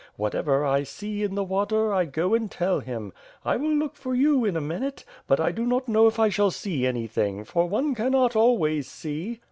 [0.15, 3.13] Whatever I see in the water I go and tell him.
[3.45, 6.27] I will look for you in a minute, but I do not know if I
[6.29, 9.37] shall see anything; for one cannot always see."